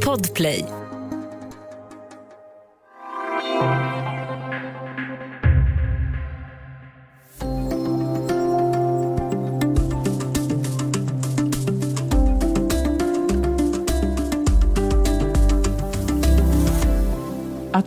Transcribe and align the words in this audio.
Podplay. 0.00 0.85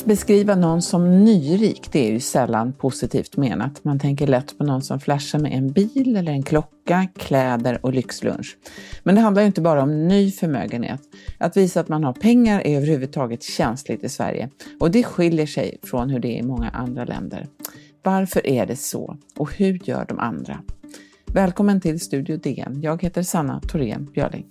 Beskriva 0.09 0.55
någon 0.55 0.81
som 0.81 1.23
nyrik, 1.23 1.89
det 1.91 2.07
är 2.07 2.11
ju 2.11 2.19
sällan 2.19 2.73
positivt 2.73 3.37
menat. 3.37 3.83
Man 3.83 3.99
tänker 3.99 4.27
lätt 4.27 4.57
på 4.57 4.63
någon 4.63 4.81
som 4.81 4.99
flashar 4.99 5.39
med 5.39 5.53
en 5.53 5.71
bil 5.71 6.15
eller 6.15 6.31
en 6.31 6.43
klocka, 6.43 7.07
kläder 7.17 7.85
och 7.85 7.93
lyxlunch. 7.93 8.57
Men 9.03 9.15
det 9.15 9.21
handlar 9.21 9.41
ju 9.41 9.45
inte 9.45 9.61
bara 9.61 9.83
om 9.83 10.07
ny 10.07 10.31
förmögenhet. 10.31 11.01
Att 11.37 11.57
visa 11.57 11.79
att 11.79 11.87
man 11.87 12.03
har 12.03 12.13
pengar 12.13 12.61
är 12.67 12.77
överhuvudtaget 12.77 13.43
känsligt 13.43 14.03
i 14.03 14.09
Sverige 14.09 14.49
och 14.79 14.91
det 14.91 15.03
skiljer 15.03 15.45
sig 15.45 15.77
från 15.83 16.09
hur 16.09 16.19
det 16.19 16.27
är 16.27 16.39
i 16.39 16.43
många 16.43 16.69
andra 16.69 17.05
länder. 17.05 17.47
Varför 18.03 18.47
är 18.47 18.65
det 18.65 18.75
så? 18.75 19.17
Och 19.37 19.53
hur 19.53 19.79
gör 19.83 20.05
de 20.07 20.19
andra? 20.19 20.61
Välkommen 21.25 21.81
till 21.81 21.99
Studio 21.99 22.37
DN. 22.37 22.81
Jag 22.81 23.03
heter 23.03 23.23
Sanna 23.23 23.59
Thorén 23.59 24.07
Björling. 24.13 24.45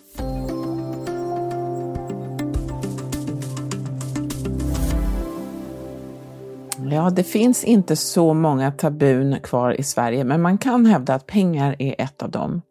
Ja, 6.92 7.10
det 7.10 7.24
finns 7.24 7.64
inte 7.64 7.96
så 7.96 8.34
många 8.34 8.72
tabun 8.72 9.40
kvar 9.40 9.80
i 9.80 9.82
Sverige, 9.82 10.24
men 10.24 10.42
man 10.42 10.58
kan 10.58 10.86
hävda 10.86 11.14
att 11.14 11.26
pengar 11.26 11.76
är 11.78 11.94
ett 11.98 12.22
av 12.22 12.30
dem. 12.30 12.62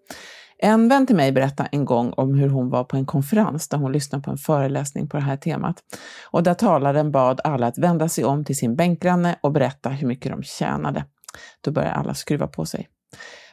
En 0.60 0.90
vän 0.90 1.06
till 1.06 1.16
mig 1.16 1.32
berättade 1.32 1.70
en 1.72 1.86
gång 1.86 2.14
om 2.18 2.36
hur 2.36 2.50
hon 2.50 2.70
var 2.70 2.84
på 2.84 2.98
en 2.98 3.06
konferens 3.06 3.70
där 3.70 3.78
hon 3.78 3.92
lyssnade 3.92 4.24
på 4.24 4.32
en 4.32 4.38
föreläsning 4.38 5.10
på 5.10 5.18
det 5.18 5.24
här 5.24 5.38
temat. 5.38 5.84
Och 6.32 6.44
där 6.44 6.54
talaren 6.54 7.12
bad 7.12 7.42
alla 7.44 7.68
att 7.68 7.78
vända 7.78 8.10
sig 8.10 8.26
om 8.26 8.46
till 8.46 8.58
sin 8.58 8.76
bänkgranne 8.76 9.36
och 9.42 9.52
berätta 9.52 9.90
hur 9.90 10.08
mycket 10.08 10.32
de 10.32 10.44
tjänade. 10.44 11.06
Då 11.62 11.72
började 11.72 11.94
alla 11.94 12.14
skruva 12.14 12.48
på 12.48 12.66
sig. 12.66 12.88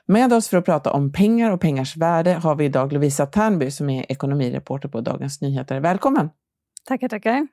Med 0.06 0.33
oss 0.33 0.48
för 0.48 0.56
att 0.56 0.64
prata 0.64 0.92
om 0.92 1.12
pengar 1.12 1.50
och 1.50 1.60
pengars 1.60 1.97
värde 1.97 2.33
har 2.33 2.56
vi 2.56 2.64
idag 2.64 2.92
Lovisa 2.92 3.27
Ternby 3.27 3.70
som 3.70 3.91
är 3.91 4.12
ekonomireporter 4.12 4.88
på 4.88 5.00
Dagens 5.00 5.41
Nyheter. 5.41 5.81
Välkommen! 5.81 6.31
Tackar, 6.88 7.08
tackar. 7.08 7.47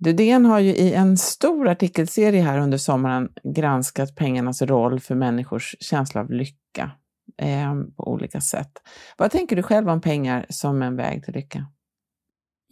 DN 0.00 0.44
har 0.44 0.58
ju 0.58 0.70
i 0.70 0.94
en 0.94 1.16
stor 1.16 1.68
artikelserie 1.68 2.42
här 2.42 2.58
under 2.58 2.78
sommaren 2.78 3.28
granskat 3.54 4.16
pengarnas 4.16 4.62
roll 4.62 5.00
för 5.00 5.14
människors 5.14 5.76
känsla 5.80 6.20
av 6.20 6.30
lycka 6.30 6.90
eh, 7.38 7.74
på 7.96 8.12
olika 8.12 8.40
sätt. 8.40 8.72
Vad 9.18 9.30
tänker 9.30 9.56
du 9.56 9.62
själv 9.62 9.88
om 9.88 10.00
pengar 10.00 10.46
som 10.48 10.82
en 10.82 10.96
väg 10.96 11.24
till 11.24 11.34
lycka? 11.34 11.66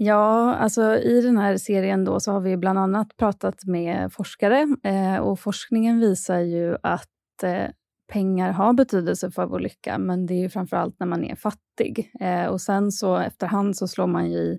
Ja, 0.01 0.55
alltså 0.55 0.97
i 0.97 1.21
den 1.21 1.39
här 1.39 1.57
serien 1.57 2.05
då 2.05 2.21
så 2.21 2.33
har 2.33 2.41
vi 2.41 2.57
bland 2.57 2.79
annat 2.79 3.17
pratat 3.17 3.65
med 3.65 4.13
forskare 4.13 4.67
eh, 4.83 5.17
och 5.17 5.41
forskningen 5.41 6.01
visar 6.01 6.39
ju 6.39 6.77
att 6.83 7.43
eh, 7.43 7.67
pengar 8.13 8.53
har 8.53 8.73
betydelse 8.73 9.31
för 9.31 9.47
vår 9.47 9.61
lycka, 9.61 9.99
men 9.99 10.27
det 10.27 10.35
är 10.35 10.39
ju 10.39 10.49
framför 10.49 10.77
allt 10.77 11.01
när 11.01 11.07
man 11.07 11.25
är 11.25 11.37
fattig. 11.37 12.13
Eh, 12.21 12.47
och 12.47 12.61
sen 12.61 12.93
så 12.93 13.17
efterhand 13.17 13.77
så 13.77 13.89
slår 13.89 14.07
man 14.07 14.31
ju 14.31 14.39
i 14.39 14.59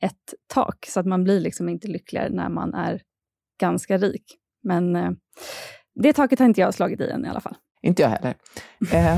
ett 0.00 0.34
tak, 0.46 0.86
så 0.88 1.00
att 1.00 1.06
man 1.06 1.24
blir 1.24 1.40
liksom 1.40 1.68
inte 1.68 1.88
lyckligare 1.88 2.28
när 2.30 2.48
man 2.48 2.74
är 2.74 3.02
ganska 3.60 3.98
rik. 3.98 4.36
Men 4.62 4.96
eh, 4.96 5.10
det 5.94 6.12
taket 6.12 6.38
har 6.38 6.46
inte 6.46 6.60
jag 6.60 6.74
slagit 6.74 7.00
i 7.00 7.10
än 7.10 7.24
i 7.24 7.28
alla 7.28 7.40
fall. 7.40 7.56
Inte 7.82 8.02
jag 8.02 8.08
heller. 8.08 8.34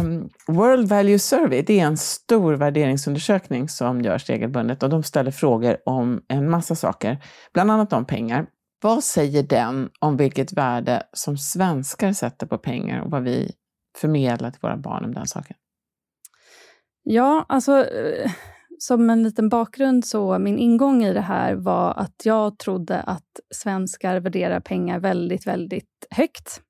Um, 0.00 0.28
World 0.56 0.88
Value 0.88 1.18
Survey 1.18 1.62
det 1.62 1.80
är 1.80 1.86
en 1.86 1.96
stor 1.96 2.54
värderingsundersökning 2.54 3.68
som 3.68 4.00
görs 4.00 4.28
regelbundet 4.30 4.82
och 4.82 4.90
de 4.90 5.02
ställer 5.02 5.30
frågor 5.30 5.76
om 5.86 6.22
en 6.28 6.50
massa 6.50 6.74
saker, 6.74 7.24
bland 7.52 7.70
annat 7.70 7.92
om 7.92 8.04
pengar. 8.04 8.46
Vad 8.82 9.04
säger 9.04 9.42
den 9.42 9.90
om 10.00 10.16
vilket 10.16 10.52
värde 10.52 11.02
som 11.12 11.38
svenskar 11.38 12.12
sätter 12.12 12.46
på 12.46 12.58
pengar 12.58 13.00
och 13.00 13.10
vad 13.10 13.22
vi 13.22 13.52
förmedlar 13.98 14.50
till 14.50 14.60
våra 14.62 14.76
barn 14.76 15.04
om 15.04 15.14
den 15.14 15.26
saken? 15.26 15.56
Ja, 17.02 17.46
alltså 17.48 17.78
eh, 17.78 18.30
som 18.82 19.10
en 19.10 19.22
liten 19.22 19.48
bakgrund 19.48 20.04
så 20.04 20.38
min 20.38 20.58
ingång 20.58 21.04
i 21.04 21.12
det 21.12 21.20
här 21.20 21.54
var 21.54 21.94
att 21.94 22.22
jag 22.24 22.58
trodde 22.58 23.00
att 23.00 23.40
svenskar 23.54 24.20
värderar 24.20 24.60
pengar 24.60 24.98
väldigt, 24.98 25.46
väldigt 25.46 26.06
högt. 26.10 26.60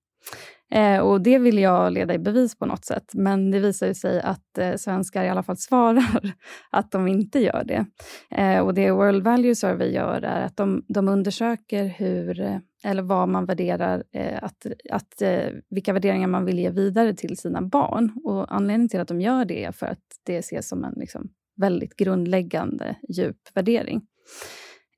Eh, 0.71 0.99
och 0.99 1.21
det 1.21 1.39
vill 1.39 1.59
jag 1.59 1.93
leda 1.93 2.15
i 2.15 2.19
bevis 2.19 2.59
på 2.59 2.67
något 2.67 2.85
sätt. 2.85 3.05
Men 3.15 3.51
det 3.51 3.61
visar 3.61 3.93
sig 3.93 4.21
att 4.21 4.59
eh, 4.59 4.75
svenskar 4.75 5.25
i 5.25 5.29
alla 5.29 5.43
fall 5.43 5.57
svarar 5.59 6.35
att 6.71 6.91
de 6.91 7.09
inte 7.09 7.39
gör 7.39 7.65
det. 7.65 7.87
Eh, 8.31 8.61
och 8.61 8.75
det 8.75 8.91
World 8.91 9.25
Value 9.25 9.55
Survey 9.55 9.93
gör 9.93 10.23
är 10.23 10.47
att 10.47 10.57
de, 10.57 10.85
de 10.89 11.09
undersöker 11.09 11.85
hur, 11.85 12.41
eh, 12.41 12.59
eller 12.85 13.03
vad 13.03 13.29
man 13.29 13.47
värderar, 13.47 14.05
eh, 14.13 14.39
att, 14.43 14.67
att, 14.91 15.23
eh, 15.23 15.49
vilka 15.71 15.93
värderingar 15.93 16.29
man 16.29 16.45
vill 16.45 16.59
ge 16.59 16.71
vidare 16.71 17.15
till 17.15 17.37
sina 17.37 17.63
barn. 17.63 18.13
Och 18.25 18.55
anledningen 18.55 18.89
till 18.89 19.01
att 19.01 19.09
de 19.09 19.21
gör 19.21 19.45
det 19.45 19.65
är 19.65 19.73
för 19.73 19.87
att 19.87 20.05
det 20.27 20.37
ses 20.37 20.69
som 20.69 20.85
en 20.85 20.95
liksom, 20.97 21.29
väldigt 21.57 21.97
grundläggande 21.97 22.97
djup 23.09 23.37
värdering. 23.55 24.03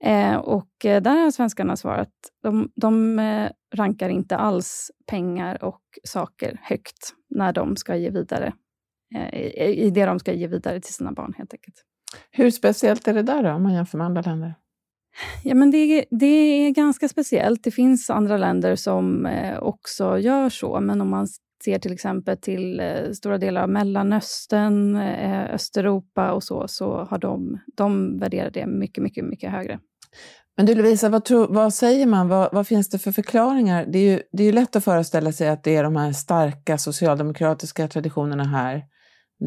Eh, 0.05 0.37
och 0.37 0.85
eh, 0.85 1.03
där 1.03 1.17
har 1.17 1.31
svenskarna 1.31 1.77
svarat 1.77 2.13
de, 2.43 2.73
de 2.77 3.19
eh, 3.19 3.51
rankar 3.75 4.09
inte 4.09 4.37
alls 4.37 4.91
pengar 5.07 5.65
och 5.65 5.83
saker 6.05 6.61
högt 6.63 7.15
när 7.31 7.53
de 7.53 7.77
ska 7.77 7.97
ge 7.97 8.11
vidare, 8.11 8.53
eh, 9.15 9.69
i, 9.69 9.91
det 9.91 10.05
de 10.05 10.19
ska 10.19 10.33
ge 10.33 10.47
vidare 10.47 10.81
till 10.81 10.95
sina 10.95 11.13
barn 11.13 11.35
helt 11.39 11.55
enkelt. 11.55 11.77
Hur 12.31 12.51
speciellt 12.51 13.09
är 13.09 13.15
det 13.15 13.23
där 13.23 13.43
då, 13.43 13.51
om 13.51 13.63
man 13.63 13.75
jämför 13.75 13.99
med 13.99 14.07
andra 14.07 14.23
länder? 14.23 14.55
Ja, 15.45 15.55
men 15.55 15.71
det, 15.71 16.05
det 16.11 16.27
är 16.27 16.71
ganska 16.71 17.09
speciellt. 17.09 17.65
Det 17.65 17.71
finns 17.71 18.11
andra 18.11 18.37
länder 18.37 18.77
som 18.77 19.29
också 19.61 20.19
gör 20.19 20.49
så, 20.49 20.81
men 20.81 21.01
om 21.01 21.11
man 21.11 21.29
ser 21.65 21.79
till 21.79 21.93
exempel 21.93 22.37
till 22.37 22.81
eh, 22.81 23.11
stora 23.13 23.39
delar 23.39 23.63
av 23.63 23.69
Mellanöstern, 23.69 24.97
eh, 24.97 25.55
Östeuropa 25.55 26.33
och 26.33 26.43
så, 26.43 26.69
så 26.69 27.05
har 27.05 27.19
de, 27.19 27.59
de 27.77 28.19
värderat 28.19 28.55
det 28.55 28.67
mycket, 28.67 29.03
mycket, 29.03 29.25
mycket 29.25 29.51
högre. 29.51 29.79
Men 30.57 30.67
du 30.67 30.75
Lovisa, 30.75 31.09
vad, 31.09 31.25
tror, 31.25 31.49
vad 31.49 31.75
säger 31.75 32.07
man? 32.07 32.29
Vad, 32.29 32.53
vad, 32.53 32.67
finns 32.67 32.89
det 32.89 32.99
för 32.99 33.13
förklaringar? 33.13 33.87
Det 33.87 33.99
är, 33.99 34.13
ju, 34.13 34.23
det 34.33 34.43
är 34.43 34.47
ju 34.47 34.53
lätt 34.53 34.77
att 34.77 34.85
föreställa 34.85 35.33
sig 35.33 35.49
att 35.49 35.65
det 35.65 35.77
är 35.77 35.83
de 35.83 35.97
här 35.97 36.13
starka 36.13 36.79
socialdemokratiska 36.79 37.89
traditionerna 37.89 38.45
här, 38.45 38.83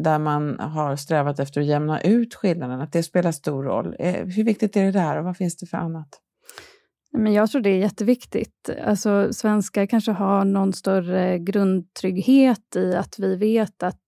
där 0.02 0.18
man 0.18 0.58
har 0.60 0.96
strävat 0.96 1.38
efter 1.38 1.60
att 1.60 1.66
jämna 1.66 2.00
ut 2.00 2.34
skillnaderna, 2.34 2.82
att 2.82 2.92
det 2.92 3.02
spelar 3.02 3.32
stor 3.32 3.64
roll. 3.64 3.96
Eh, 3.98 4.14
hur 4.14 4.44
viktigt 4.44 4.76
är 4.76 4.84
det 4.84 4.92
där 4.92 5.18
och 5.18 5.24
vad 5.24 5.36
finns 5.36 5.56
det 5.56 5.66
för 5.66 5.78
annat? 5.78 6.08
Men 7.12 7.32
jag 7.32 7.50
tror 7.50 7.62
det 7.62 7.70
är 7.70 7.78
jätteviktigt. 7.78 8.70
Alltså, 8.84 9.32
svenskar 9.32 9.86
kanske 9.86 10.12
har 10.12 10.44
någon 10.44 10.72
större 10.72 11.38
grundtrygghet 11.38 12.76
i 12.76 12.94
att 12.94 13.18
vi 13.18 13.36
vet 13.36 13.82
att 13.82 14.00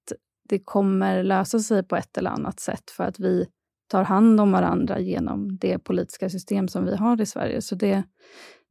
det 0.48 0.58
kommer 0.58 1.22
lösa 1.22 1.58
sig 1.58 1.82
på 1.82 1.96
ett 1.96 2.18
eller 2.18 2.30
annat 2.30 2.60
sätt 2.60 2.90
för 2.90 3.04
att 3.04 3.20
vi 3.20 3.46
tar 3.90 4.04
hand 4.04 4.40
om 4.40 4.52
varandra 4.52 4.98
genom 4.98 5.58
det 5.58 5.78
politiska 5.78 6.30
system 6.30 6.68
som 6.68 6.84
vi 6.84 6.96
har 6.96 7.20
i 7.20 7.26
Sverige. 7.26 7.62
Så 7.62 7.74
det, 7.74 8.02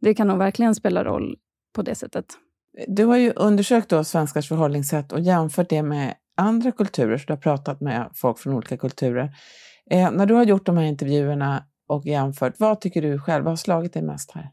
det 0.02 0.14
kan 0.14 0.28
nog 0.28 0.38
verkligen 0.38 0.76
spela 0.76 1.04
roll 1.04 1.38
på 1.76 1.82
det 1.82 1.96
sättet. 1.96 2.26
Du 2.88 3.06
har 3.06 3.18
ju 3.18 3.34
undersökt 3.36 3.90
då 3.90 4.04
svenskars 4.04 4.48
förhållningssätt 4.48 5.12
och 5.12 5.20
jämfört 5.20 5.70
det 5.70 5.84
med 5.84 6.14
andra 6.38 6.72
kulturer, 6.72 7.18
så 7.18 7.26
du 7.28 7.34
har 7.34 7.38
pratat 7.38 7.82
med 7.82 8.10
folk 8.14 8.40
från 8.40 8.54
olika 8.54 8.78
kulturer. 8.78 9.32
Eh, 9.92 10.12
när 10.12 10.26
du 10.26 10.34
har 10.34 10.44
gjort 10.44 10.66
de 10.66 10.78
här 10.78 10.86
intervjuerna 10.86 11.64
och 11.90 12.06
jämfört, 12.06 12.60
vad 12.60 12.82
tycker 12.82 13.02
du 13.02 13.20
själv 13.20 13.46
har 13.46 13.56
slagit 13.56 13.94
dig 13.94 14.02
mest 14.02 14.32
här? 14.32 14.50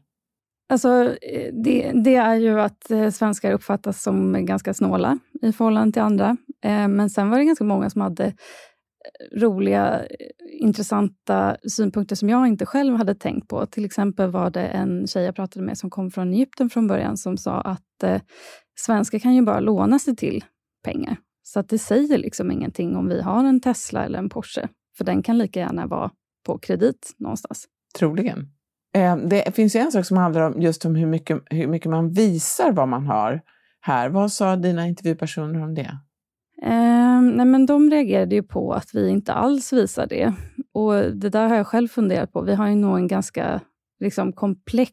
Alltså, 0.69 1.15
eh, 1.21 1.53
det, 1.53 1.91
det, 2.03 2.15
är 2.15 2.35
ju 2.35 2.61
att 2.61 2.91
eh, 2.91 3.09
svenskar 3.09 3.51
uppfattas 3.51 4.03
som 4.03 4.45
ganska 4.45 4.73
snåla 4.73 5.19
i 5.41 5.51
förhållande 5.51 5.93
till 5.93 6.01
andra. 6.01 6.37
Eh, 6.63 6.87
men 6.87 7.09
sen 7.09 7.29
var 7.29 7.37
det 7.37 7.45
ganska 7.45 7.63
många 7.63 7.89
som 7.89 8.01
hade 8.01 8.33
roliga, 9.35 10.01
intressanta 10.59 11.57
synpunkter 11.69 12.15
som 12.15 12.29
jag 12.29 12.47
inte 12.47 12.65
själv 12.65 12.95
hade 12.95 13.15
tänkt 13.15 13.47
på. 13.47 13.65
Till 13.65 13.85
exempel 13.85 14.31
var 14.31 14.49
det 14.49 14.63
en 14.63 15.07
tjej 15.07 15.25
jag 15.25 15.35
pratade 15.35 15.65
med 15.65 15.77
som 15.77 15.89
kom 15.89 16.11
från 16.11 16.33
Egypten 16.33 16.69
från 16.69 16.87
början 16.87 17.17
som 17.17 17.37
sa 17.37 17.61
att 17.61 18.03
eh, 18.03 18.21
svenskar 18.79 19.19
kan 19.19 19.35
ju 19.35 19.41
bara 19.41 19.59
låna 19.59 19.99
sig 19.99 20.15
till 20.15 20.43
pengar. 20.83 21.17
Så 21.43 21.59
att 21.59 21.69
det 21.69 21.79
säger 21.79 22.17
liksom 22.17 22.51
ingenting 22.51 22.95
om 22.95 23.09
vi 23.09 23.21
har 23.21 23.43
en 23.43 23.61
Tesla 23.61 24.05
eller 24.05 24.19
en 24.19 24.29
Porsche. 24.29 24.67
För 24.97 25.05
den 25.05 25.23
kan 25.23 25.37
lika 25.37 25.59
gärna 25.59 25.87
vara 25.87 26.11
på 26.47 26.57
kredit 26.57 27.15
någonstans. 27.17 27.67
Troligen. 27.99 28.47
Eh, 28.95 29.17
det 29.17 29.55
finns 29.55 29.75
ju 29.75 29.79
en 29.79 29.91
sak 29.91 30.05
som 30.05 30.17
handlar 30.17 30.41
om 30.41 30.61
just 30.61 30.85
om 30.85 30.95
hur 30.95 31.07
mycket, 31.07 31.41
hur 31.45 31.67
mycket 31.67 31.89
man 31.89 32.11
visar 32.11 32.71
vad 32.71 32.87
man 32.87 33.05
har 33.05 33.41
här. 33.81 34.09
Vad 34.09 34.31
sa 34.31 34.55
dina 34.55 34.87
intervjupersoner 34.87 35.63
om 35.63 35.75
det? 35.75 35.97
Eh, 36.61 37.21
nej 37.21 37.45
men 37.45 37.65
de 37.65 37.89
reagerade 37.89 38.35
ju 38.35 38.43
på 38.43 38.73
att 38.73 38.89
vi 38.93 39.09
inte 39.09 39.33
alls 39.33 39.73
visar 39.73 40.07
det. 40.07 40.33
Och 40.73 40.93
Det 40.93 41.29
där 41.29 41.47
har 41.47 41.55
jag 41.55 41.67
själv 41.67 41.87
funderat 41.87 42.33
på. 42.33 42.41
Vi 42.41 42.55
har 42.55 42.67
ju 42.67 42.75
nog 42.75 42.97
en 42.97 43.07
ganska 43.07 43.61
liksom, 43.99 44.33
komplex 44.33 44.91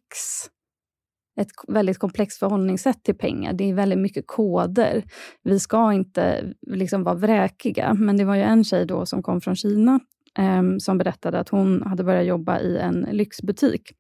ett 1.40 1.48
väldigt 1.68 1.98
komplext 1.98 2.38
förhållningssätt 2.38 3.02
till 3.02 3.14
pengar. 3.14 3.52
Det 3.52 3.70
är 3.70 3.74
väldigt 3.74 3.98
mycket 3.98 4.26
koder. 4.26 5.04
Vi 5.42 5.60
ska 5.60 5.92
inte 5.92 6.54
liksom 6.66 7.04
vara 7.04 7.14
vräkiga, 7.14 7.94
men 7.94 8.16
det 8.16 8.24
var 8.24 8.34
ju 8.34 8.42
en 8.42 8.64
tjej 8.64 8.86
då 8.86 9.06
som 9.06 9.22
kom 9.22 9.40
från 9.40 9.56
Kina 9.56 10.00
Ehm, 10.38 10.80
som 10.80 10.98
berättade 10.98 11.38
att 11.38 11.48
hon 11.48 11.82
hade 11.82 12.04
börjat 12.04 12.26
jobba 12.26 12.60
i 12.60 12.78
en 12.78 13.08
lyxbutik 13.12 13.92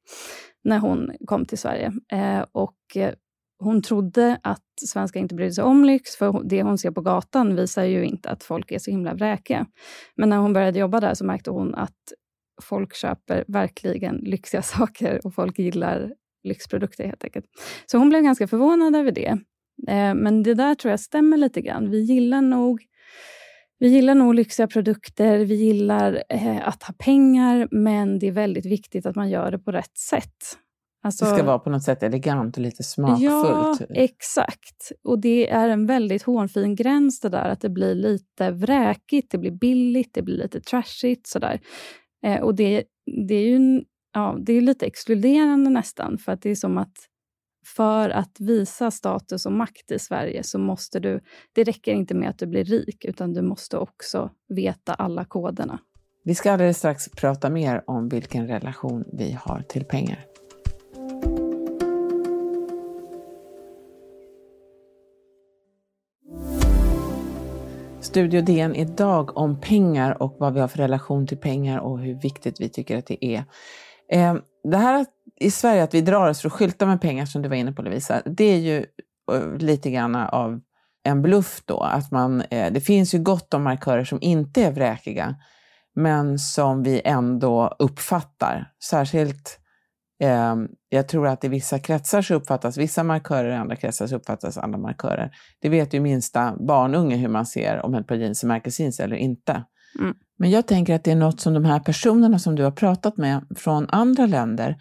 när 0.64 0.78
hon 0.78 1.10
kom 1.26 1.44
till 1.44 1.58
Sverige. 1.58 1.92
Eh, 2.12 2.44
och 2.52 2.76
eh, 2.96 3.14
hon 3.58 3.82
trodde 3.82 4.38
att 4.42 4.62
svenskar 4.86 5.20
inte 5.20 5.34
brydde 5.34 5.52
sig 5.52 5.64
om 5.64 5.84
lyx, 5.84 6.16
för 6.16 6.42
det 6.44 6.62
hon 6.62 6.78
ser 6.78 6.90
på 6.90 7.00
gatan 7.00 7.56
visar 7.56 7.84
ju 7.84 8.04
inte 8.04 8.30
att 8.30 8.42
folk 8.44 8.72
är 8.72 8.78
så 8.78 8.90
himla 8.90 9.14
vräkiga. 9.14 9.66
Men 10.16 10.28
när 10.28 10.36
hon 10.36 10.52
började 10.52 10.78
jobba 10.78 11.00
där 11.00 11.14
så 11.14 11.24
märkte 11.24 11.50
hon 11.50 11.74
att 11.74 12.12
folk 12.62 12.94
köper 12.94 13.44
verkligen 13.48 14.16
lyxiga 14.16 14.62
saker 14.62 15.26
och 15.26 15.34
folk 15.34 15.58
gillar 15.58 16.14
lyxprodukter 16.44 17.06
helt 17.06 17.24
enkelt. 17.24 17.46
Så 17.86 17.98
hon 17.98 18.08
blev 18.08 18.22
ganska 18.22 18.48
förvånad 18.48 18.96
över 18.96 19.12
det. 19.12 19.38
Eh, 19.88 20.14
men 20.14 20.42
det 20.42 20.54
där 20.54 20.74
tror 20.74 20.90
jag 20.90 21.00
stämmer 21.00 21.36
lite 21.36 21.60
grann. 21.60 21.90
Vi 21.90 22.00
gillar 22.00 22.42
nog 22.42 22.82
vi 23.84 23.90
gillar 23.90 24.14
nog 24.14 24.34
lyxiga 24.34 24.66
produkter, 24.66 25.38
vi 25.38 25.54
gillar 25.54 26.22
eh, 26.28 26.68
att 26.68 26.82
ha 26.82 26.94
pengar, 26.98 27.68
men 27.70 28.18
det 28.18 28.26
är 28.26 28.32
väldigt 28.32 28.66
viktigt 28.66 29.06
att 29.06 29.16
man 29.16 29.30
gör 29.30 29.50
det 29.50 29.58
på 29.58 29.72
rätt 29.72 29.98
sätt. 29.98 30.58
Alltså, 31.02 31.24
det 31.24 31.30
ska 31.30 31.42
vara 31.42 31.58
på 31.58 31.70
något 31.70 31.82
sätt 31.82 32.02
elegant 32.02 32.56
och 32.56 32.62
lite 32.62 32.82
smakfullt. 32.82 33.22
Ja, 33.22 33.76
exakt. 33.94 34.92
Och 35.04 35.20
det 35.20 35.50
är 35.50 35.68
en 35.68 35.86
väldigt 35.86 36.22
hårfin 36.22 36.74
gräns 36.74 37.20
det 37.20 37.28
där 37.28 37.48
att 37.48 37.60
det 37.60 37.68
blir 37.68 37.94
lite 37.94 38.50
vräkigt, 38.50 39.30
det 39.30 39.38
blir 39.38 39.50
billigt, 39.50 40.14
det 40.14 40.22
blir 40.22 40.36
lite 40.36 40.60
trashigt. 40.60 41.26
Sådär. 41.26 41.60
Eh, 42.26 42.40
och 42.40 42.54
det, 42.54 42.84
det 43.28 43.34
är 43.34 43.48
ju 43.48 43.82
ja, 44.14 44.36
det 44.40 44.52
är 44.52 44.60
lite 44.60 44.86
exkluderande 44.86 45.70
nästan, 45.70 46.18
för 46.18 46.32
att 46.32 46.42
det 46.42 46.50
är 46.50 46.54
som 46.54 46.78
att 46.78 46.96
för 47.64 48.10
att 48.10 48.40
visa 48.40 48.90
status 48.90 49.46
och 49.46 49.52
makt 49.52 49.90
i 49.90 49.98
Sverige 49.98 50.42
så 50.42 50.58
måste 50.58 51.00
du... 51.00 51.20
Det 51.52 51.64
räcker 51.64 51.92
inte 51.92 52.14
med 52.14 52.28
att 52.28 52.38
du 52.38 52.46
blir 52.46 52.64
rik, 52.64 53.04
utan 53.04 53.32
du 53.32 53.42
måste 53.42 53.78
också 53.78 54.30
veta 54.48 54.94
alla 54.94 55.24
koderna. 55.24 55.78
Vi 56.24 56.34
ska 56.34 56.52
alldeles 56.52 56.78
strax 56.78 57.08
prata 57.08 57.50
mer 57.50 57.84
om 57.86 58.08
vilken 58.08 58.46
relation 58.48 59.04
vi 59.12 59.38
har 59.40 59.62
till 59.68 59.84
pengar. 59.84 60.26
Studio 68.00 68.40
DN 68.40 68.74
idag 68.74 69.36
om 69.36 69.60
pengar 69.60 70.22
och 70.22 70.36
vad 70.38 70.54
vi 70.54 70.60
har 70.60 70.68
för 70.68 70.78
relation 70.78 71.26
till 71.26 71.38
pengar 71.38 71.78
och 71.78 71.98
hur 71.98 72.14
viktigt 72.14 72.60
vi 72.60 72.68
tycker 72.68 72.98
att 72.98 73.06
det 73.06 73.24
är. 73.24 73.44
Eh, 74.12 74.34
det 74.64 74.76
här 74.76 75.06
i 75.40 75.50
Sverige, 75.50 75.82
att 75.82 75.94
vi 75.94 76.00
drar 76.00 76.30
oss 76.30 76.40
för 76.40 76.48
att 76.48 76.52
skylta 76.52 76.86
med 76.86 77.00
pengar 77.00 77.26
som 77.26 77.42
du 77.42 77.48
var 77.48 77.56
inne 77.56 77.72
på 77.72 77.82
Lovisa, 77.82 78.22
det 78.24 78.44
är 78.44 78.58
ju 78.58 78.86
eh, 79.32 79.56
lite 79.58 79.90
grann 79.90 80.14
av 80.14 80.60
en 81.04 81.22
bluff 81.22 81.62
då. 81.64 81.80
Att 81.80 82.10
man, 82.10 82.40
eh, 82.40 82.72
det 82.72 82.80
finns 82.80 83.14
ju 83.14 83.18
gott 83.18 83.54
om 83.54 83.62
markörer 83.62 84.04
som 84.04 84.18
inte 84.20 84.62
är 84.62 84.72
vräkiga, 84.72 85.36
men 85.94 86.38
som 86.38 86.82
vi 86.82 87.02
ändå 87.04 87.76
uppfattar. 87.78 88.72
Särskilt, 88.84 89.58
eh, 90.22 90.54
jag 90.88 91.08
tror 91.08 91.28
att 91.28 91.44
i 91.44 91.48
vissa 91.48 91.78
kretsar 91.78 92.22
så 92.22 92.34
uppfattas 92.34 92.76
vissa 92.76 93.02
markörer, 93.02 93.50
i 93.50 93.54
andra 93.54 93.76
kretsar 93.76 94.06
så 94.06 94.16
uppfattas 94.16 94.58
andra 94.58 94.78
markörer. 94.78 95.30
Det 95.60 95.68
vet 95.68 95.94
ju 95.94 96.00
minsta 96.00 96.56
barnunge 96.56 97.16
hur 97.16 97.28
man 97.28 97.46
ser 97.46 97.84
om 97.84 97.94
ett 97.94 98.06
par 98.06 98.14
jeans 98.14 98.42
är 98.42 98.48
märkesjeans 98.48 99.00
eller 99.00 99.16
inte. 99.16 99.64
Mm. 99.98 100.14
Men 100.38 100.50
jag 100.50 100.66
tänker 100.66 100.94
att 100.94 101.04
det 101.04 101.10
är 101.10 101.16
något 101.16 101.40
som 101.40 101.54
de 101.54 101.64
här 101.64 101.80
personerna 101.80 102.38
som 102.38 102.54
du 102.54 102.62
har 102.62 102.70
pratat 102.70 103.16
med 103.16 103.46
från 103.56 103.86
andra 103.90 104.26
länder, 104.26 104.76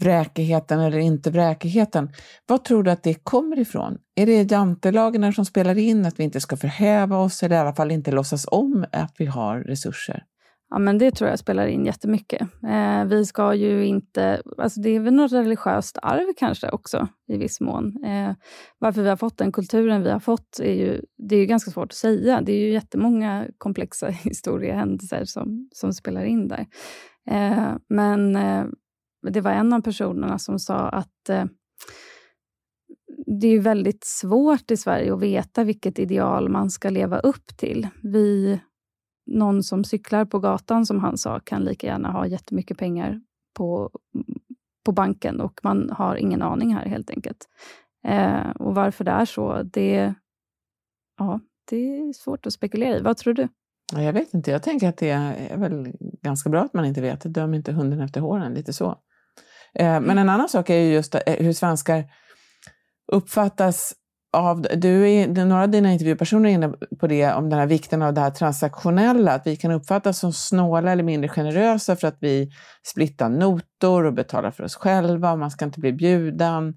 vräkigheten 0.00 0.80
eller 0.80 0.98
inte 0.98 1.30
vräkigheten, 1.30 2.12
vad 2.46 2.64
tror 2.64 2.82
du 2.82 2.90
att 2.90 3.02
det 3.02 3.14
kommer 3.14 3.58
ifrån? 3.58 3.98
Är 4.14 4.26
det 4.26 4.50
jantelagarna 4.50 5.32
som 5.32 5.44
spelar 5.44 5.78
in, 5.78 6.06
att 6.06 6.20
vi 6.20 6.24
inte 6.24 6.40
ska 6.40 6.56
förhäva 6.56 7.16
oss 7.16 7.42
eller 7.42 7.56
i 7.56 7.58
alla 7.58 7.74
fall 7.74 7.90
inte 7.90 8.10
låtsas 8.10 8.46
om 8.50 8.86
att 8.92 9.14
vi 9.18 9.26
har 9.26 9.58
resurser? 9.58 10.24
Ja, 10.70 10.78
men 10.78 10.98
det 10.98 11.10
tror 11.10 11.30
jag 11.30 11.38
spelar 11.38 11.66
in 11.66 11.86
jättemycket. 11.86 12.42
Eh, 12.66 13.04
vi 13.04 13.26
ska 13.26 13.54
ju 13.54 13.86
inte... 13.86 14.42
Alltså 14.58 14.80
det 14.80 14.90
är 14.90 15.00
väl 15.00 15.14
något 15.14 15.32
religiöst 15.32 15.98
arv 16.02 16.32
kanske 16.36 16.70
också, 16.70 17.08
i 17.28 17.36
viss 17.36 17.60
mån. 17.60 18.04
Eh, 18.04 18.34
varför 18.78 19.02
vi 19.02 19.08
har 19.08 19.16
fått 19.16 19.38
den 19.38 19.52
kulturen 19.52 20.02
vi 20.02 20.10
har 20.10 20.20
fått 20.20 20.60
är 20.62 20.72
ju, 20.72 21.00
det 21.28 21.36
är 21.36 21.40
ju 21.40 21.46
ganska 21.46 21.70
svårt 21.70 21.92
att 21.92 21.96
säga. 21.96 22.40
Det 22.40 22.52
är 22.52 22.58
ju 22.58 22.72
jättemånga 22.72 23.46
komplexa 23.58 24.08
historiehändelser 24.24 25.24
som, 25.24 25.68
som 25.72 25.92
spelar 25.92 26.24
in 26.24 26.48
där. 26.48 26.66
Eh, 27.30 27.74
men 27.88 28.36
eh, 28.36 28.64
det 29.30 29.40
var 29.40 29.50
en 29.50 29.72
av 29.72 29.80
personerna 29.80 30.38
som 30.38 30.58
sa 30.58 30.88
att 30.88 31.28
eh, 31.28 31.44
det 33.40 33.48
är 33.48 33.60
väldigt 33.60 34.04
svårt 34.04 34.70
i 34.70 34.76
Sverige 34.76 35.14
att 35.14 35.22
veta 35.22 35.64
vilket 35.64 35.98
ideal 35.98 36.48
man 36.48 36.70
ska 36.70 36.90
leva 36.90 37.18
upp 37.18 37.56
till. 37.56 37.88
Vi 38.02 38.60
någon 39.26 39.62
som 39.62 39.84
cyklar 39.84 40.24
på 40.24 40.38
gatan, 40.38 40.86
som 40.86 41.00
han 41.00 41.18
sa, 41.18 41.40
kan 41.40 41.64
lika 41.64 41.86
gärna 41.86 42.10
ha 42.10 42.26
jättemycket 42.26 42.78
pengar 42.78 43.20
på, 43.56 43.90
på 44.84 44.92
banken 44.92 45.40
och 45.40 45.60
man 45.62 45.90
har 45.90 46.16
ingen 46.16 46.42
aning 46.42 46.74
här 46.74 46.86
helt 46.86 47.10
enkelt. 47.10 47.48
Eh, 48.06 48.50
och 48.50 48.74
varför 48.74 49.04
det 49.04 49.10
är 49.10 49.24
så, 49.24 49.62
det, 49.62 50.14
ja, 51.18 51.40
det 51.70 51.98
är 51.98 52.12
svårt 52.12 52.46
att 52.46 52.52
spekulera 52.52 52.96
i. 52.96 53.00
Vad 53.00 53.16
tror 53.16 53.34
du? 53.34 53.48
Jag 53.92 54.12
vet 54.12 54.34
inte. 54.34 54.50
Jag 54.50 54.62
tänker 54.62 54.88
att 54.88 54.96
det 54.96 55.10
är 55.10 55.56
väl 55.56 55.92
ganska 56.22 56.50
bra 56.50 56.62
att 56.62 56.74
man 56.74 56.84
inte 56.84 57.00
vet. 57.00 57.34
Döm 57.34 57.54
inte 57.54 57.72
hunden 57.72 58.00
efter 58.00 58.20
håren, 58.20 58.54
lite 58.54 58.72
så. 58.72 58.98
Eh, 59.74 60.00
men 60.00 60.18
en 60.18 60.28
annan 60.28 60.48
sak 60.48 60.70
är 60.70 60.76
ju 60.76 60.92
just 60.92 61.14
eh, 61.14 61.20
hur 61.26 61.52
svenskar 61.52 62.04
uppfattas 63.12 63.94
av, 64.34 64.66
du 64.76 65.10
är, 65.10 65.44
några 65.44 65.62
av 65.62 65.68
dina 65.68 65.92
intervjupersoner 65.92 66.50
är 66.50 66.54
inne 66.54 66.72
på 67.00 67.06
det, 67.06 67.32
om 67.32 67.50
den 67.50 67.58
här 67.58 67.66
vikten 67.66 68.02
av 68.02 68.14
det 68.14 68.20
här 68.20 68.30
transaktionella, 68.30 69.32
att 69.32 69.46
vi 69.46 69.56
kan 69.56 69.70
uppfattas 69.70 70.18
som 70.18 70.32
snåla 70.32 70.92
eller 70.92 71.02
mindre 71.02 71.28
generösa 71.28 71.96
för 71.96 72.08
att 72.08 72.16
vi 72.20 72.50
splittar 72.86 73.28
notor 73.28 74.04
och 74.04 74.14
betalar 74.14 74.50
för 74.50 74.64
oss 74.64 74.76
själva 74.76 75.32
och 75.32 75.38
man 75.38 75.50
ska 75.50 75.64
inte 75.64 75.80
bli 75.80 75.92
bjuden. 75.92 76.74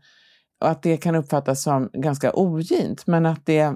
Och 0.62 0.70
att 0.70 0.84
det 0.84 0.98
kan 0.98 1.16
uppfattas 1.16 1.64
som 1.64 1.90
ganska 1.94 2.32
ogint, 2.34 3.08
men 3.08 3.26
att 3.26 3.46
det 3.46 3.60
eh, 3.60 3.74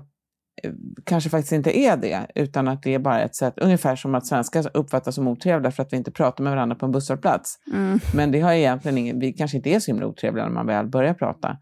kanske 1.04 1.30
faktiskt 1.30 1.52
inte 1.52 1.80
är 1.80 1.98
det, 1.98 2.28
utan 2.36 2.68
att 2.68 2.84
det 2.84 2.94
är 2.94 3.00
bara 3.00 3.22
ett 3.22 3.36
sätt, 3.36 3.54
ungefär 3.58 3.96
som 3.96 4.16
att 4.16 4.28
svenskar 4.28 4.72
uppfattas 4.74 5.16
som 5.16 5.28
otrevliga 5.28 5.72
för 5.72 5.84
att 5.84 5.94
vi 5.94 5.98
inte 5.98 6.12
pratar 6.12 6.44
med 6.44 6.54
varandra 6.54 6.76
på 6.76 6.86
en 6.86 6.92
busshållplats. 6.92 7.56
Mm. 7.74 8.00
Men 8.16 8.32
det 8.32 8.42
har 8.42 8.54
egentligen 8.54 8.98
ingen, 8.98 9.20
vi 9.20 9.34
kanske 9.34 9.58
inte 9.58 9.70
är 9.70 9.80
så 9.80 9.92
himla 9.92 10.06
otrevliga 10.06 10.46
när 10.46 10.52
man 10.52 10.68
väl 10.68 10.88
börjar 10.88 11.14
prata. 11.14 11.58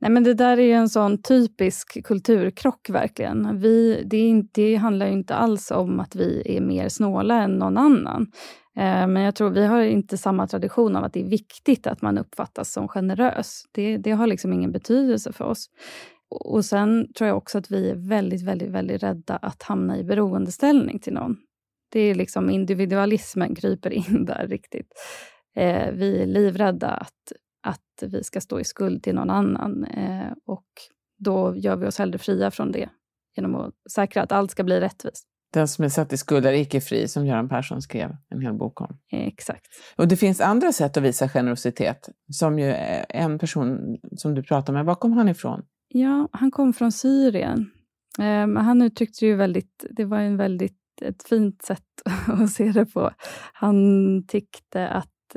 Nej, 0.00 0.10
men 0.10 0.24
det 0.24 0.34
där 0.34 0.58
är 0.58 0.62
ju 0.62 0.72
en 0.72 0.88
sån 0.88 1.22
typisk 1.22 2.04
kulturkrock 2.04 2.90
verkligen. 2.90 3.60
Vi, 3.60 4.02
det, 4.06 4.42
det 4.52 4.76
handlar 4.76 5.06
ju 5.06 5.12
inte 5.12 5.34
alls 5.34 5.70
om 5.70 6.00
att 6.00 6.14
vi 6.14 6.56
är 6.56 6.60
mer 6.60 6.88
snåla 6.88 7.42
än 7.42 7.50
någon 7.50 7.76
annan. 7.76 8.26
Eh, 8.76 9.06
men 9.06 9.16
jag 9.16 9.34
tror 9.34 9.50
vi 9.50 9.66
har 9.66 9.82
inte 9.82 10.18
samma 10.18 10.46
tradition 10.46 10.96
av 10.96 11.04
att 11.04 11.12
det 11.12 11.20
är 11.20 11.28
viktigt 11.28 11.86
att 11.86 12.02
man 12.02 12.18
uppfattas 12.18 12.72
som 12.72 12.88
generös. 12.88 13.62
Det, 13.72 13.96
det 13.96 14.10
har 14.10 14.26
liksom 14.26 14.52
ingen 14.52 14.72
betydelse 14.72 15.32
för 15.32 15.44
oss. 15.44 15.66
Och 16.30 16.64
sen 16.64 17.12
tror 17.18 17.28
jag 17.28 17.36
också 17.36 17.58
att 17.58 17.70
vi 17.70 17.90
är 17.90 18.08
väldigt, 18.08 18.42
väldigt, 18.42 18.70
väldigt 18.70 19.02
rädda 19.02 19.36
att 19.36 19.62
hamna 19.62 19.98
i 19.98 20.04
beroendeställning 20.04 20.98
till 20.98 21.12
någon. 21.12 21.36
Det 21.92 22.00
är 22.00 22.14
liksom 22.14 22.50
individualismen 22.50 23.54
kryper 23.54 23.90
in 23.90 24.24
där 24.24 24.46
riktigt. 24.48 24.92
Eh, 25.56 25.92
vi 25.92 26.22
är 26.22 26.26
livrädda 26.26 26.88
att 26.88 27.32
att 27.66 28.02
vi 28.02 28.24
ska 28.24 28.40
stå 28.40 28.60
i 28.60 28.64
skuld 28.64 29.02
till 29.02 29.14
någon 29.14 29.30
annan. 29.30 29.84
Eh, 29.84 30.32
och 30.46 30.66
då 31.18 31.56
gör 31.56 31.76
vi 31.76 31.86
oss 31.86 31.98
hellre 31.98 32.18
fria 32.18 32.50
från 32.50 32.72
det 32.72 32.88
genom 33.36 33.54
att 33.54 33.74
säkra 33.92 34.22
att 34.22 34.32
allt 34.32 34.50
ska 34.50 34.64
bli 34.64 34.80
rättvist. 34.80 35.26
Den 35.52 35.68
som 35.68 35.84
är 35.84 35.88
satt 35.88 36.12
i 36.12 36.16
skuld 36.16 36.46
är 36.46 36.52
icke 36.52 36.80
fri, 36.80 37.08
som 37.08 37.26
Göran 37.26 37.48
Persson 37.48 37.82
skrev 37.82 38.16
en 38.28 38.40
hel 38.40 38.54
bok 38.54 38.80
om. 38.80 38.98
Exakt. 39.12 39.66
Och 39.96 40.08
det 40.08 40.16
finns 40.16 40.40
andra 40.40 40.72
sätt 40.72 40.96
att 40.96 41.02
visa 41.02 41.28
generositet, 41.28 42.08
som 42.32 42.58
ju 42.58 42.74
en 43.08 43.38
person 43.38 43.96
som 44.16 44.34
du 44.34 44.42
pratar 44.42 44.72
med, 44.72 44.84
var 44.84 44.94
kom 44.94 45.12
han 45.12 45.28
ifrån? 45.28 45.62
Ja, 45.88 46.28
han 46.32 46.50
kom 46.50 46.72
från 46.72 46.92
Syrien. 46.92 47.70
Eh, 48.18 48.62
han 48.62 48.82
uttryckte 48.82 49.26
ju 49.26 49.34
väldigt, 49.34 49.84
det 49.90 50.04
var 50.04 50.18
en 50.18 50.36
väldigt, 50.36 50.78
ett 51.02 51.22
fint 51.22 51.62
sätt 51.62 51.82
att 52.26 52.50
se 52.50 52.72
det 52.72 52.86
på. 52.86 53.10
Han 53.52 54.26
tyckte 54.26 54.88
att 54.88 55.36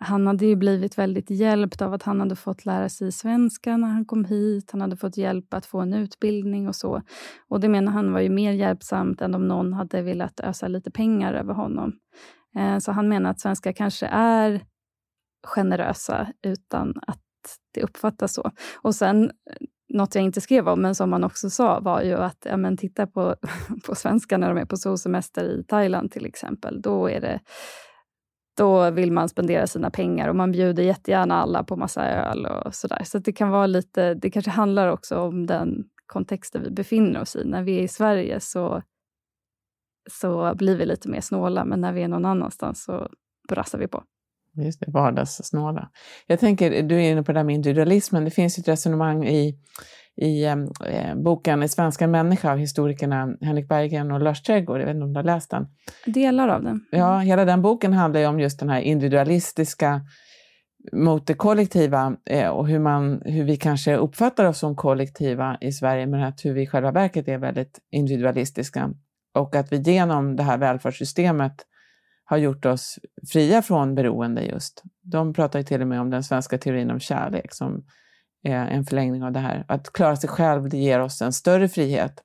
han 0.00 0.26
hade 0.26 0.46
ju 0.46 0.56
blivit 0.56 0.98
väldigt 0.98 1.30
hjälpt 1.30 1.82
av 1.82 1.94
att 1.94 2.02
han 2.02 2.20
hade 2.20 2.36
fått 2.36 2.64
lära 2.64 2.88
sig 2.88 3.12
svenska 3.12 3.76
när 3.76 3.88
han 3.88 4.04
kom 4.04 4.24
hit. 4.24 4.70
Han 4.70 4.80
hade 4.80 4.96
fått 4.96 5.16
hjälp 5.16 5.54
att 5.54 5.66
få 5.66 5.80
en 5.80 5.94
utbildning 5.94 6.68
och 6.68 6.76
så. 6.76 7.02
Och 7.48 7.60
det 7.60 7.68
menar 7.68 7.92
han 7.92 8.12
var 8.12 8.20
ju 8.20 8.30
mer 8.30 8.52
hjälpsamt 8.52 9.20
än 9.20 9.34
om 9.34 9.48
någon 9.48 9.72
hade 9.72 10.02
velat 10.02 10.40
ösa 10.40 10.68
lite 10.68 10.90
pengar 10.90 11.34
över 11.34 11.54
honom. 11.54 11.92
Eh, 12.56 12.78
så 12.78 12.92
han 12.92 13.08
menar 13.08 13.30
att 13.30 13.40
svenskar 13.40 13.72
kanske 13.72 14.06
är 14.06 14.64
generösa 15.46 16.32
utan 16.42 17.00
att 17.06 17.22
det 17.74 17.82
uppfattas 17.82 18.34
så. 18.34 18.50
Och 18.82 18.94
sen 18.94 19.24
eh, 19.24 19.66
något 19.88 20.14
jag 20.14 20.24
inte 20.24 20.40
skrev 20.40 20.68
om, 20.68 20.82
men 20.82 20.94
som 20.94 21.12
han 21.12 21.24
också 21.24 21.50
sa, 21.50 21.80
var 21.80 22.02
ju 22.02 22.14
att 22.14 22.46
ja, 22.50 22.56
men 22.56 22.76
titta 22.76 23.06
på, 23.06 23.36
på 23.86 23.94
svenskar 23.94 24.38
när 24.38 24.48
de 24.48 24.58
är 24.58 24.64
på 24.64 24.76
solsemester 24.76 25.44
i 25.44 25.64
Thailand 25.64 26.12
till 26.12 26.26
exempel. 26.26 26.82
Då 26.82 27.10
är 27.10 27.20
det 27.20 27.40
då 28.58 28.90
vill 28.90 29.12
man 29.12 29.28
spendera 29.28 29.66
sina 29.66 29.90
pengar 29.90 30.28
och 30.28 30.36
man 30.36 30.52
bjuder 30.52 30.82
jättegärna 30.82 31.42
alla 31.42 31.64
på 31.64 31.76
massa 31.76 32.06
öl 32.06 32.46
och 32.46 32.74
sådär. 32.74 33.02
Så 33.04 33.18
det 33.18 33.32
kan 33.32 33.50
vara 33.50 33.66
lite, 33.66 34.14
det 34.14 34.30
kanske 34.30 34.50
handlar 34.50 34.88
också 34.88 35.18
om 35.18 35.46
den 35.46 35.84
kontexten 36.06 36.62
vi 36.62 36.70
befinner 36.70 37.20
oss 37.20 37.36
i. 37.36 37.44
När 37.44 37.62
vi 37.62 37.78
är 37.78 37.82
i 37.82 37.88
Sverige 37.88 38.40
så, 38.40 38.82
så 40.10 40.54
blir 40.54 40.76
vi 40.76 40.86
lite 40.86 41.08
mer 41.08 41.20
snåla, 41.20 41.64
men 41.64 41.80
när 41.80 41.92
vi 41.92 42.02
är 42.02 42.08
någon 42.08 42.24
annanstans 42.24 42.84
så 42.84 43.08
brassar 43.48 43.78
vi 43.78 43.88
på. 43.88 44.02
Just 44.52 44.80
det, 44.80 44.90
vardagssnåla. 44.90 45.90
Jag 46.26 46.40
tänker, 46.40 46.82
du 46.82 46.94
är 46.94 47.12
inne 47.12 47.22
på 47.22 47.32
det 47.32 47.38
där 47.38 47.44
med 47.44 47.54
individualismen. 47.54 48.24
Det 48.24 48.30
finns 48.30 48.58
ett 48.58 48.68
resonemang 48.68 49.26
i, 49.26 49.58
i 50.20 50.44
eh, 50.44 50.56
boken 51.16 51.62
I 51.62 51.68
svenska 51.68 52.06
människa 52.06 52.52
av 52.52 52.58
historikerna 52.58 53.36
Henrik 53.40 53.68
Berggren 53.68 54.12
och 54.12 54.20
Lars 54.20 54.42
Trädgård. 54.42 54.80
Jag 54.80 54.86
vet 54.86 54.94
inte 54.94 55.04
om 55.04 55.12
du 55.12 55.18
har 55.18 55.24
läst 55.24 55.50
den? 55.50 55.66
Delar 56.06 56.48
av 56.48 56.62
den. 56.62 56.80
Ja, 56.90 57.18
hela 57.18 57.44
den 57.44 57.62
boken 57.62 57.92
handlar 57.92 58.20
ju 58.20 58.26
om 58.26 58.40
just 58.40 58.60
den 58.60 58.68
här 58.68 58.80
individualistiska 58.80 60.00
mot 60.92 61.26
det 61.26 61.34
kollektiva 61.34 62.16
eh, 62.30 62.48
och 62.48 62.68
hur, 62.68 62.78
man, 62.78 63.22
hur 63.24 63.44
vi 63.44 63.56
kanske 63.56 63.96
uppfattar 63.96 64.44
oss 64.44 64.58
som 64.58 64.76
kollektiva 64.76 65.58
i 65.60 65.72
Sverige, 65.72 66.06
men 66.06 66.22
att 66.22 66.44
hur 66.44 66.54
vi 66.54 66.62
i 66.62 66.66
själva 66.66 66.90
verket 66.90 67.28
är 67.28 67.38
väldigt 67.38 67.78
individualistiska. 67.90 68.90
Och 69.34 69.56
att 69.56 69.72
vi 69.72 69.76
genom 69.76 70.36
det 70.36 70.42
här 70.42 70.58
välfärdssystemet 70.58 71.54
har 72.24 72.36
gjort 72.36 72.66
oss 72.66 72.98
fria 73.32 73.62
från 73.62 73.94
beroende 73.94 74.42
just. 74.42 74.82
De 75.02 75.34
pratar 75.34 75.58
ju 75.58 75.64
till 75.64 75.82
och 75.82 75.88
med 75.88 76.00
om 76.00 76.10
den 76.10 76.22
svenska 76.22 76.58
teorin 76.58 76.90
om 76.90 77.00
kärlek 77.00 77.54
som 77.54 77.84
är 78.48 78.66
en 78.66 78.84
förlängning 78.84 79.24
av 79.24 79.32
det 79.32 79.40
här. 79.40 79.64
Att 79.68 79.92
klara 79.92 80.16
sig 80.16 80.28
själv, 80.28 80.68
det 80.68 80.78
ger 80.78 81.00
oss 81.00 81.22
en 81.22 81.32
större 81.32 81.68
frihet. 81.68 82.22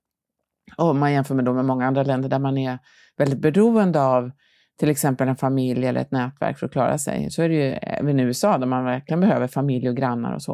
Om 0.77 1.00
man 1.00 1.13
jämför 1.13 1.36
med, 1.36 1.56
med 1.56 1.65
många 1.65 1.88
andra 1.88 2.03
länder 2.03 2.30
där 2.30 2.39
man 2.39 2.58
är 2.58 2.80
väldigt 3.18 3.39
beroende 3.39 4.01
av 4.01 4.32
till 4.80 4.89
exempel 4.89 5.27
en 5.27 5.36
familj 5.36 5.86
eller 5.86 6.01
ett 6.01 6.12
nätverk 6.12 6.58
för 6.58 6.65
att 6.65 6.72
klara 6.72 6.98
sig. 6.98 7.32
Så 7.32 7.42
är 7.42 7.50
det 7.50 7.56
ju 7.56 7.72
även 7.72 8.20
i 8.20 8.24
USA 8.24 8.58
där 8.58 8.68
man 8.68 8.86
verkligen 8.86 9.20
behöver 9.20 9.48
familj 9.48 9.89
och 9.89 9.96
grannar 9.96 10.34
och 10.36 10.42
så. 10.42 10.51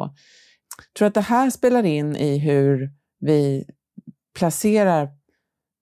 Jag 0.78 0.94
tror 0.98 1.08
att 1.08 1.14
det 1.14 1.20
här 1.20 1.50
spelar 1.50 1.82
in 1.82 2.16
i 2.16 2.38
hur 2.38 2.90
vi 3.20 3.64
placerar 4.38 5.08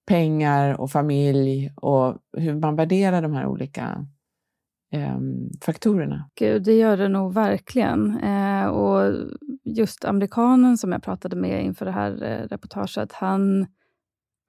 pengar 0.08 0.80
och 0.80 0.90
familj 0.90 1.72
och 1.76 2.16
hur 2.36 2.54
man 2.54 2.76
värderar 2.76 3.22
de 3.22 3.32
här 3.32 3.46
olika 3.46 4.06
eh, 4.92 5.18
faktorerna. 5.62 6.30
Gud, 6.34 6.62
det 6.62 6.72
gör 6.72 6.96
det 6.96 7.08
nog 7.08 7.34
verkligen. 7.34 8.18
Eh, 8.18 8.66
och 8.66 9.14
just 9.76 10.04
amerikanen 10.04 10.78
som 10.78 10.92
jag 10.92 11.02
pratade 11.02 11.36
med 11.36 11.64
inför 11.64 11.84
det 11.84 11.92
här 11.92 12.22
eh, 12.22 12.48
reportaget, 12.48 13.12
han, 13.12 13.66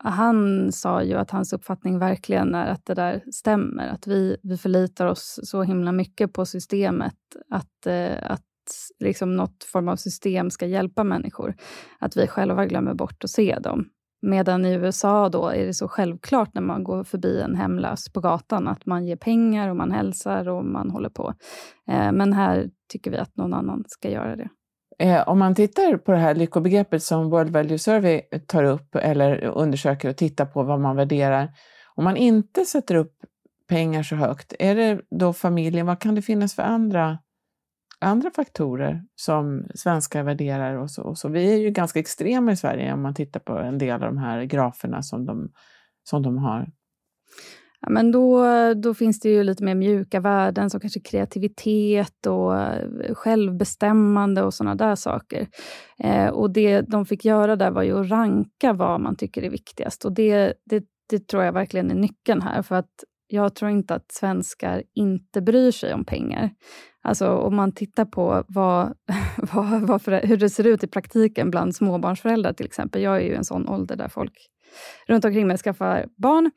han 0.04 0.72
sa 0.72 1.04
ju 1.04 1.14
att 1.14 1.32
hans 1.32 1.54
uppfattning 1.54 2.00
verkligen 2.00 2.56
är 2.56 2.68
att 2.68 2.86
det 2.86 2.94
där 2.94 3.24
stämmer. 3.32 3.88
Att 3.88 4.08
vi, 4.08 4.38
vi 4.44 4.58
förlitar 4.58 5.06
oss 5.06 5.40
så 5.44 5.64
himla 5.64 5.92
mycket 5.92 6.34
på 6.34 6.46
systemet. 6.46 7.16
Att, 7.50 7.86
eh, 7.86 8.32
att 8.32 8.44
liksom 9.00 9.36
något 9.36 9.64
form 9.64 9.88
av 9.88 9.96
system 9.96 10.50
ska 10.50 10.66
hjälpa 10.66 11.04
människor. 11.04 11.56
Att 12.00 12.18
vi 12.18 12.28
själva 12.28 12.66
glömmer 12.66 12.94
bort 12.94 13.24
att 13.24 13.30
se 13.30 13.60
dem. 13.60 13.90
Medan 14.22 14.66
i 14.66 14.74
USA 14.74 15.30
då 15.30 15.48
är 15.48 15.66
det 15.66 15.74
så 15.74 15.88
självklart 15.88 16.54
när 16.54 16.62
man 16.62 16.84
går 16.84 17.04
förbi 17.04 17.42
en 17.42 17.56
hemlös 17.56 18.14
på 18.14 18.22
gatan 18.22 18.68
att 18.68 18.86
man 18.86 19.06
ger 19.06 19.16
pengar 19.16 19.70
och 19.70 19.76
man 19.76 19.92
hälsar 19.92 20.50
och 20.50 20.66
man 20.66 20.92
håller 20.92 21.10
på. 21.10 21.34
Eh, 21.88 22.12
men 22.12 22.34
här 22.34 22.70
tycker 22.92 23.12
vi 23.12 23.18
att 23.18 23.38
någon 23.38 23.54
annan 23.54 23.84
ska 23.88 24.10
göra 24.10 24.36
det. 24.36 24.50
Eh, 25.00 25.28
om 25.28 25.40
man 25.40 25.56
tittar 25.56 25.98
på 25.98 26.12
det 26.12 26.18
här 26.18 26.36
lyckobegreppet 26.36 27.04
som 27.04 27.30
World 27.30 27.50
Value 27.50 27.80
Survey 27.80 28.22
tar 28.48 28.64
upp 28.64 28.96
eller 28.96 29.44
undersöker 29.44 30.10
och 30.10 30.18
tittar 30.18 30.46
på 30.46 30.64
vad 30.64 30.80
man 30.80 30.96
värderar. 30.96 31.54
Om 31.96 32.04
man 32.04 32.18
inte 32.18 32.66
sätter 32.66 32.96
upp 32.96 33.14
pengar 33.68 34.04
så 34.04 34.16
högt, 34.16 34.54
är 34.60 34.76
det 34.76 35.02
då 35.10 35.34
familjen? 35.34 35.86
Vad 35.86 36.00
kan 36.00 36.16
det 36.16 36.22
finnas 36.22 36.56
för 36.56 36.64
andra 36.64 37.18
andra 38.00 38.32
faktorer 38.32 39.04
som 39.16 39.68
svenskar 39.76 40.24
värderar 40.24 40.76
och 40.76 40.92
så, 40.92 41.04
och 41.04 41.18
så. 41.18 41.30
Vi 41.30 41.54
är 41.54 41.58
ju 41.58 41.70
ganska 41.70 42.00
extrema 42.00 42.52
i 42.52 42.58
Sverige 42.58 42.94
om 42.94 43.02
man 43.02 43.14
tittar 43.14 43.40
på 43.40 43.58
en 43.58 43.78
del 43.78 43.94
av 43.94 44.00
de 44.00 44.18
här 44.18 44.44
graferna 44.44 45.04
som 45.04 45.26
de, 45.26 45.52
som 46.04 46.24
de 46.24 46.38
har. 46.38 46.72
Ja, 47.82 47.90
men 47.90 48.12
då, 48.12 48.46
då 48.74 48.94
finns 48.94 49.20
det 49.20 49.30
ju 49.30 49.44
lite 49.44 49.64
mer 49.64 49.76
mjuka 49.76 50.20
värden 50.20 50.70
som 50.70 50.80
kanske 50.80 51.00
kreativitet 51.00 52.26
och 52.28 52.58
eh, 52.60 53.14
självbestämmande 53.14 54.44
och 54.44 54.54
sådana 54.54 54.76
där 54.76 54.96
saker. 54.96 55.48
Eh, 56.04 56.28
och 56.28 56.52
det 56.52 56.82
de 56.82 57.06
fick 57.06 57.26
göra 57.26 57.56
där 57.56 57.72
var 57.72 57.84
ju 57.84 58.00
att 58.00 58.10
ranka 58.10 58.74
vad 58.74 59.02
man 59.02 59.16
tycker 59.16 59.44
är 59.44 59.50
viktigast. 59.50 60.06
Och 60.06 60.12
det, 60.12 60.54
det, 60.66 60.84
det 61.10 61.28
tror 61.28 61.44
jag 61.44 61.54
verkligen 61.54 61.92
är 61.92 61.96
nyckeln 61.96 62.42
här. 62.42 62.62
För 62.62 62.76
att 62.76 63.04
jag 63.28 63.56
tror 63.56 63.72
inte 63.72 63.96
att 63.96 64.12
svenskar 64.12 64.84
inte 64.96 65.42
bryr 65.42 65.72
sig 65.72 65.94
om 65.94 66.06
pengar. 66.06 66.50
Alltså 67.02 67.30
om 67.30 67.56
man 67.56 67.72
tittar 67.72 68.06
på 68.06 68.44
vad, 68.48 68.94
vad, 69.54 69.82
vad 69.82 70.02
för, 70.02 70.28
hur 70.28 70.38
det 70.38 70.50
ser 70.50 70.68
ut 70.68 70.84
i 70.84 70.88
praktiken 70.88 71.52
bland 71.52 71.76
småbarnsföräldrar 71.76 72.54
till 72.54 72.66
exempel. 72.66 73.02
Jag 73.02 73.16
är 73.16 73.22
ju 73.22 73.36
en 73.36 73.46
sån 73.46 73.70
ålder 73.70 73.96
där 73.96 74.08
folk 74.08 74.34
runt 75.08 75.26
omkring 75.26 75.48
mig 75.48 75.58
skaffar 75.58 76.06
barn. 76.18 76.52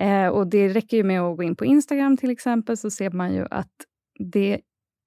Eh, 0.00 0.28
och 0.28 0.46
det 0.46 0.68
räcker 0.68 0.96
ju 0.96 1.02
med 1.02 1.20
att 1.20 1.36
gå 1.36 1.42
in 1.42 1.56
på 1.56 1.64
Instagram 1.64 2.16
till 2.16 2.30
exempel 2.30 2.76
så 2.76 2.90
ser 2.90 3.10
man 3.10 3.34
ju 3.34 3.46
att 3.50 3.72
det 4.32 4.60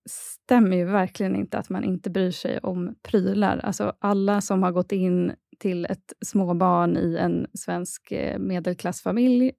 stämmer 0.10 0.78
ju 0.78 0.86
verkligen 0.86 1.36
inte 1.36 1.58
att 1.58 1.70
man 1.70 1.84
inte 1.84 2.10
bryr 2.10 2.32
sig 2.32 2.60
om 2.60 2.96
prylar. 3.04 3.58
Alltså 3.58 3.94
alla 4.00 4.42
som 4.42 4.64
har 4.64 4.72
gått 4.72 4.92
in 4.92 5.34
till 5.60 5.86
ett 5.86 6.14
småbarn 6.26 6.98
i 6.98 7.18
en 7.20 7.48
svensk 7.54 8.12
eh, 8.12 8.40
medelklassfamilj 8.40 9.52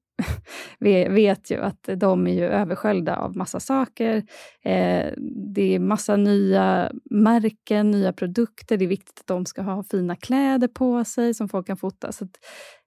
vet 1.09 1.51
ju 1.51 1.61
att 1.61 1.89
de 1.97 2.27
är 2.27 2.35
ju 2.35 2.45
översköljda 2.45 3.17
av 3.17 3.37
massa 3.37 3.61
saker. 3.61 4.17
Eh, 4.65 5.13
det 5.55 5.75
är 5.75 5.79
massa 5.79 6.17
nya 6.17 6.93
märken, 7.11 7.91
nya 7.91 8.13
produkter. 8.13 8.77
Det 8.77 8.85
är 8.85 8.89
viktigt 8.89 9.21
att 9.21 9.27
de 9.27 9.47
ska 9.47 9.63
ha 9.63 9.83
fina 9.83 10.17
kläder 10.17 10.69
på 10.69 11.05
sig 11.05 11.35
som 11.35 11.49
folk 11.49 11.67
kan 11.67 11.77
fota. 11.77 12.13
Så 12.13 12.25
att, 12.25 12.31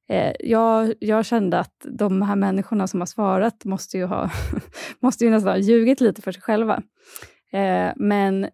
eh, 0.10 0.34
jag, 0.40 0.94
jag 1.00 1.26
kände 1.26 1.60
att 1.60 1.86
de 1.86 2.22
här 2.22 2.36
människorna 2.36 2.88
som 2.88 3.02
har 3.02 3.06
svarat 3.06 3.66
måste 3.66 3.98
ju, 3.98 4.06
ha, 4.06 4.30
måste 5.00 5.26
ju 5.26 5.32
nästan 5.32 5.52
ha 5.52 5.58
ljugit 5.58 6.02
lite 6.02 6.22
för 6.22 6.32
sig 6.32 6.42
själva. 6.42 6.84
Eh, 7.52 7.92
men 7.96 8.50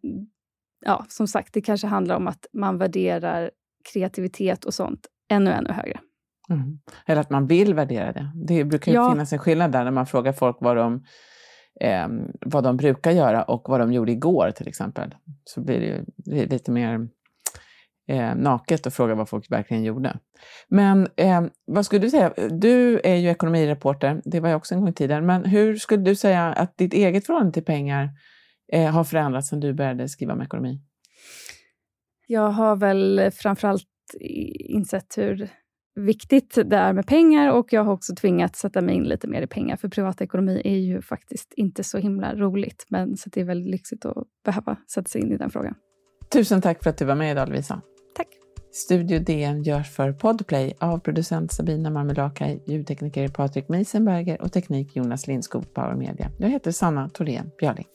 ja, 0.85 1.05
som 1.09 1.27
sagt, 1.27 1.53
det 1.53 1.61
kanske 1.61 1.87
handlar 1.87 2.15
om 2.15 2.27
att 2.27 2.45
man 2.53 2.77
värderar 2.77 3.51
kreativitet 3.93 4.65
och 4.65 4.73
sånt 4.73 5.07
ännu, 5.29 5.51
ännu 5.51 5.69
högre. 5.69 5.99
Mm. 6.49 6.79
Eller 7.05 7.21
att 7.21 7.29
man 7.29 7.47
vill 7.47 7.73
värdera 7.73 8.11
det. 8.11 8.31
Det 8.35 8.63
brukar 8.63 8.91
ju 8.91 8.97
ja. 8.97 9.11
finnas 9.11 9.33
en 9.33 9.39
skillnad 9.39 9.71
där 9.71 9.83
när 9.83 9.91
man 9.91 10.05
frågar 10.05 10.33
folk 10.33 10.57
vad 10.59 10.77
de, 10.77 11.03
eh, 11.81 12.07
vad 12.45 12.63
de 12.63 12.77
brukar 12.77 13.11
göra 13.11 13.43
och 13.43 13.69
vad 13.69 13.79
de 13.79 13.93
gjorde 13.93 14.11
igår 14.11 14.51
till 14.51 14.67
exempel. 14.67 15.15
Så 15.43 15.61
blir 15.61 15.79
det 15.79 15.85
ju 15.85 16.45
lite 16.45 16.71
mer 16.71 17.07
eh, 18.07 18.35
naket 18.35 18.87
att 18.87 18.93
fråga 18.93 19.15
vad 19.15 19.29
folk 19.29 19.51
verkligen 19.51 19.83
gjorde. 19.83 20.17
Men 20.67 21.07
eh, 21.15 21.43
vad 21.65 21.85
skulle 21.85 22.01
du 22.01 22.09
säga? 22.09 22.33
Du 22.49 23.01
är 23.03 23.15
ju 23.15 23.29
ekonomireporter, 23.29 24.21
det 24.25 24.39
var 24.39 24.49
jag 24.49 24.57
också 24.57 24.73
en 24.73 24.79
gång 24.79 24.89
i 24.89 24.93
tiden. 24.93 25.25
Men 25.25 25.45
hur 25.45 25.75
skulle 25.75 26.03
du 26.03 26.15
säga 26.15 26.45
att 26.45 26.77
ditt 26.77 26.93
eget 26.93 27.25
förhållande 27.25 27.53
till 27.53 27.65
pengar 27.65 28.09
eh, 28.73 28.91
har 28.91 29.03
förändrats 29.03 29.49
sedan 29.49 29.59
du 29.59 29.73
började 29.73 30.09
skriva 30.09 30.33
om 30.33 30.41
ekonomi? 30.41 30.81
Jag 32.27 32.49
har 32.49 32.75
väl 32.75 33.31
framförallt 33.33 33.87
insett 34.69 35.17
hur 35.17 35.49
viktigt 35.95 36.55
det 36.65 36.77
är 36.77 36.93
med 36.93 37.07
pengar 37.07 37.51
och 37.51 37.73
jag 37.73 37.83
har 37.83 37.93
också 37.93 38.15
tvingats 38.15 38.59
sätta 38.59 38.81
mig 38.81 38.95
in 38.95 39.03
lite 39.03 39.27
mer 39.27 39.41
i 39.41 39.47
pengar, 39.47 39.75
för 39.75 39.87
privatekonomi 39.87 40.61
är 40.65 40.77
ju 40.77 41.01
faktiskt 41.01 41.53
inte 41.53 41.83
så 41.83 41.97
himla 41.97 42.35
roligt, 42.35 42.85
men 42.89 43.17
så 43.17 43.29
det 43.29 43.41
är 43.41 43.45
väldigt 43.45 43.71
lyxigt 43.71 44.05
att 44.05 44.27
behöva 44.45 44.77
sätta 44.93 45.07
sig 45.07 45.21
in 45.21 45.31
i 45.31 45.37
den 45.37 45.49
frågan. 45.49 45.75
Tusen 46.33 46.61
tack 46.61 46.83
för 46.83 46.89
att 46.89 46.97
du 46.97 47.05
var 47.05 47.15
med 47.15 47.31
idag 47.31 47.49
Lovisa. 47.49 47.81
Studio 48.73 49.19
DN 49.19 49.63
görs 49.63 49.89
för 49.89 50.11
Podplay 50.11 50.73
av 50.79 50.99
producent 50.99 51.51
Sabina 51.51 51.89
Marmelakai, 51.89 52.59
ljudtekniker 52.65 53.27
Patrik 53.27 53.69
Meisenberger 53.69 54.41
och 54.41 54.51
teknik 54.51 54.95
Jonas 54.95 55.27
Lindskog, 55.27 55.73
Power 55.73 55.95
Media. 55.95 56.31
Jag 56.37 56.49
heter 56.49 56.71
Sanna 56.71 57.09
Thorén 57.09 57.51
Björling. 57.59 57.87